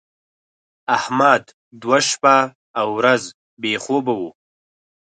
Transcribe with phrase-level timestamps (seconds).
[0.97, 1.43] احمد
[1.81, 2.35] دوه شپه
[2.79, 3.23] او ورځ
[3.61, 4.21] بې خوبه و.